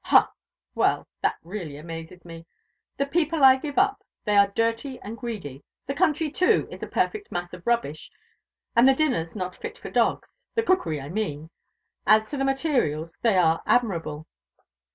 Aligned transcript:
"Ha! 0.05 0.31
well, 0.73 1.07
that 1.21 1.37
really 1.43 1.77
amazes 1.77 2.25
me. 2.25 2.47
The 2.97 3.05
people 3.05 3.43
I 3.43 3.55
give 3.57 3.77
up 3.77 4.03
they 4.25 4.35
are 4.35 4.47
dirty 4.47 4.99
and 5.01 5.15
greedy 5.15 5.63
the 5.85 5.93
country, 5.93 6.31
too, 6.31 6.67
is 6.71 6.81
a 6.81 6.87
perfect 6.87 7.31
mass 7.31 7.53
of 7.53 7.67
rubbish, 7.67 8.09
and 8.75 8.89
the 8.89 8.95
dinners 8.95 9.35
not 9.35 9.55
fit 9.55 9.77
for 9.77 9.91
dogs 9.91 10.43
the 10.55 10.63
cookery, 10.63 10.99
I 10.99 11.09
mean; 11.09 11.51
as 12.07 12.27
to 12.31 12.37
the 12.37 12.43
materials, 12.43 13.19
they 13.21 13.37
are 13.37 13.61
admirable. 13.67 14.25